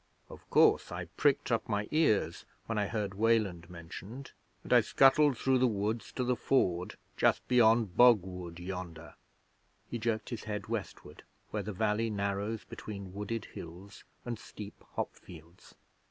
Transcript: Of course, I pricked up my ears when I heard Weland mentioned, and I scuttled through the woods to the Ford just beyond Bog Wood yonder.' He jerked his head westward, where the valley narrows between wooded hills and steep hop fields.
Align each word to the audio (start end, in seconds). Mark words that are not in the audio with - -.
Of 0.29 0.49
course, 0.49 0.91
I 0.91 1.05
pricked 1.15 1.51
up 1.51 1.69
my 1.69 1.87
ears 1.91 2.43
when 2.65 2.79
I 2.79 2.87
heard 2.87 3.13
Weland 3.13 3.69
mentioned, 3.69 4.31
and 4.63 4.73
I 4.73 4.81
scuttled 4.81 5.37
through 5.37 5.59
the 5.59 5.67
woods 5.67 6.11
to 6.13 6.23
the 6.23 6.35
Ford 6.35 6.97
just 7.17 7.47
beyond 7.47 7.95
Bog 7.95 8.21
Wood 8.23 8.57
yonder.' 8.59 9.13
He 9.91 9.99
jerked 9.99 10.29
his 10.29 10.45
head 10.45 10.65
westward, 10.65 11.21
where 11.51 11.61
the 11.61 11.71
valley 11.71 12.09
narrows 12.09 12.63
between 12.63 13.13
wooded 13.13 13.45
hills 13.53 14.03
and 14.25 14.39
steep 14.39 14.83
hop 14.95 15.13
fields. 15.13 15.75